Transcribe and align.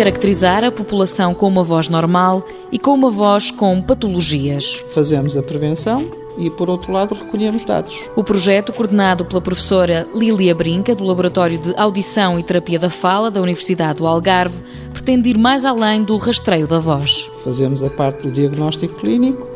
caracterizar 0.00 0.64
a 0.64 0.72
população 0.72 1.34
com 1.34 1.46
uma 1.46 1.62
voz 1.62 1.86
normal 1.86 2.42
e 2.72 2.78
com 2.78 2.94
uma 2.94 3.10
voz 3.10 3.50
com 3.50 3.82
patologias. 3.82 4.82
Fazemos 4.94 5.36
a 5.36 5.42
prevenção 5.42 6.10
e, 6.38 6.48
por 6.48 6.70
outro 6.70 6.90
lado, 6.90 7.14
recolhemos 7.14 7.66
dados. 7.66 8.08
O 8.16 8.24
projeto, 8.24 8.72
coordenado 8.72 9.26
pela 9.26 9.42
professora 9.42 10.08
Lília 10.14 10.54
Brinca, 10.54 10.94
do 10.94 11.04
Laboratório 11.04 11.58
de 11.58 11.74
Audição 11.76 12.38
e 12.38 12.42
Terapia 12.42 12.78
da 12.78 12.88
Fala 12.88 13.30
da 13.30 13.42
Universidade 13.42 13.98
do 13.98 14.06
Algarve, 14.06 14.56
pretende 14.90 15.28
ir 15.28 15.36
mais 15.36 15.66
além 15.66 16.02
do 16.02 16.16
rastreio 16.16 16.66
da 16.66 16.78
voz. 16.78 17.30
Fazemos 17.44 17.82
a 17.82 17.90
parte 17.90 18.26
do 18.26 18.32
diagnóstico 18.32 18.94
clínico, 19.00 19.46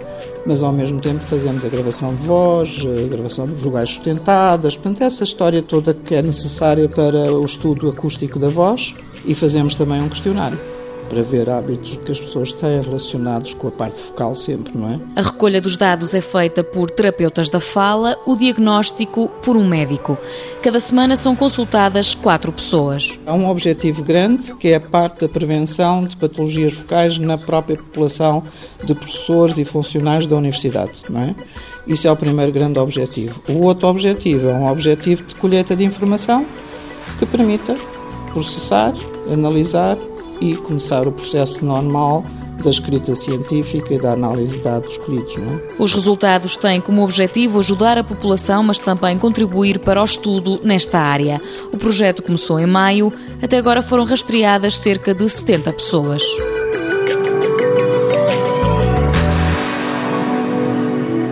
mas 0.46 0.62
ao 0.62 0.72
mesmo 0.72 1.00
tempo 1.00 1.20
fazemos 1.20 1.64
a 1.64 1.68
gravação 1.68 2.14
de 2.14 2.22
voz, 2.22 2.70
a 3.04 3.08
gravação 3.08 3.44
de 3.44 3.52
vogais 3.52 3.90
sustentadas, 3.90 4.74
portanto, 4.74 5.02
essa 5.02 5.24
história 5.24 5.62
toda 5.62 5.94
que 5.94 6.14
é 6.14 6.22
necessária 6.22 6.88
para 6.88 7.32
o 7.32 7.44
estudo 7.44 7.88
acústico 7.88 8.38
da 8.38 8.48
voz 8.48 8.94
e 9.24 9.34
fazemos 9.34 9.74
também 9.74 10.02
um 10.02 10.08
questionário 10.08 10.58
para 11.08 11.22
ver 11.22 11.48
hábitos 11.48 11.98
que 12.04 12.12
as 12.12 12.20
pessoas 12.20 12.52
têm 12.52 12.80
relacionados 12.80 13.54
com 13.54 13.68
a 13.68 13.70
parte 13.70 13.98
focal 13.98 14.34
sempre, 14.34 14.76
não 14.76 14.90
é? 14.90 15.00
A 15.16 15.22
recolha 15.22 15.60
dos 15.60 15.76
dados 15.76 16.14
é 16.14 16.20
feita 16.20 16.64
por 16.64 16.90
terapeutas 16.90 17.50
da 17.50 17.60
fala, 17.60 18.16
o 18.26 18.36
diagnóstico 18.36 19.28
por 19.42 19.56
um 19.56 19.66
médico. 19.66 20.18
Cada 20.62 20.80
semana 20.80 21.16
são 21.16 21.36
consultadas 21.36 22.14
quatro 22.14 22.52
pessoas. 22.52 23.18
Há 23.26 23.34
um 23.34 23.48
objetivo 23.48 24.02
grande 24.02 24.54
que 24.54 24.68
é 24.68 24.76
a 24.76 24.80
parte 24.80 25.20
da 25.20 25.28
prevenção 25.28 26.04
de 26.04 26.16
patologias 26.16 26.72
focais 26.72 27.18
na 27.18 27.38
própria 27.38 27.76
população 27.76 28.42
de 28.84 28.94
professores 28.94 29.58
e 29.58 29.64
funcionários 29.64 30.26
da 30.26 30.36
universidade, 30.36 30.92
não 31.08 31.20
é? 31.20 31.34
Isso 31.86 32.08
é 32.08 32.10
o 32.10 32.16
primeiro 32.16 32.50
grande 32.50 32.78
objetivo. 32.78 33.42
O 33.48 33.66
outro 33.66 33.88
objetivo 33.88 34.48
é 34.48 34.54
um 34.54 34.70
objetivo 34.70 35.22
de 35.24 35.34
colheita 35.34 35.76
de 35.76 35.84
informação 35.84 36.46
que 37.18 37.26
permita 37.26 37.76
processar, 38.32 38.94
analisar 39.30 39.96
e 40.44 40.56
começar 40.56 41.08
o 41.08 41.12
processo 41.12 41.64
normal 41.64 42.22
da 42.62 42.70
escrita 42.70 43.16
científica 43.16 43.94
e 43.94 43.98
da 43.98 44.12
análise 44.12 44.56
de 44.56 44.62
dados 44.62 44.96
colhidos. 44.98 45.36
É? 45.36 45.82
Os 45.82 45.92
resultados 45.92 46.56
têm 46.56 46.80
como 46.80 47.02
objetivo 47.02 47.58
ajudar 47.58 47.98
a 47.98 48.04
população, 48.04 48.62
mas 48.62 48.78
também 48.78 49.18
contribuir 49.18 49.78
para 49.78 50.00
o 50.00 50.04
estudo 50.04 50.60
nesta 50.62 50.98
área. 50.98 51.40
O 51.72 51.76
projeto 51.76 52.22
começou 52.22 52.60
em 52.60 52.66
maio, 52.66 53.12
até 53.42 53.58
agora 53.58 53.82
foram 53.82 54.04
rastreadas 54.04 54.76
cerca 54.76 55.14
de 55.14 55.28
70 55.28 55.72
pessoas. 55.72 56.22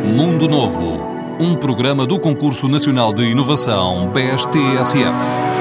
Mundo 0.04 0.48
Novo, 0.48 1.00
um 1.38 1.54
programa 1.54 2.06
do 2.06 2.18
Concurso 2.18 2.68
Nacional 2.68 3.12
de 3.12 3.24
Inovação 3.24 4.10
BSTSF. 4.12 5.51